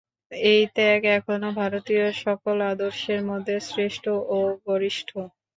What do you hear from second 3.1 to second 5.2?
মধ্যে শ্রেষ্ঠ ও গরিষ্ঠ।